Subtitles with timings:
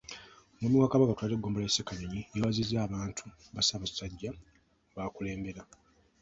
[0.55, 4.31] Omwami wa Kabaka atwala eggombolola y’e Ssekanyonyi, yeebazizza abantu ba Ssaabasajja
[4.93, 5.61] b’akulembera.